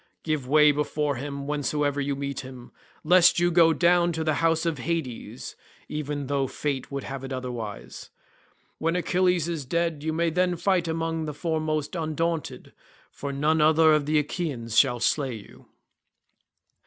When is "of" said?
4.65-4.79, 13.93-14.07